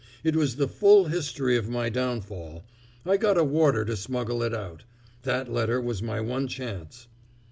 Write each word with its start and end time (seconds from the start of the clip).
It 0.23 0.35
was 0.35 0.55
the 0.55 0.67
full 0.67 1.05
history 1.09 1.57
of 1.57 1.69
my 1.69 1.87
downfall. 1.87 2.63
I 3.05 3.17
got 3.17 3.37
a 3.37 3.43
warder 3.43 3.85
to 3.85 3.95
smuggle 3.95 4.41
it 4.41 4.51
out. 4.51 4.83
That 5.21 5.47
letter 5.47 5.79
was 5.79 6.01
my 6.01 6.19
one 6.19 6.47
chance." 6.47 7.07